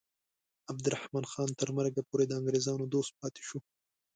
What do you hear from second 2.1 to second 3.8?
د انګریزانو دوست پاتې شو.